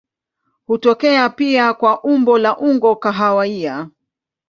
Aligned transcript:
Hutokea 0.67 1.29
pia 1.29 1.73
kwa 1.73 2.03
umbo 2.03 2.37
la 2.37 2.57
unga 2.57 2.95
kahawia. 2.95 3.89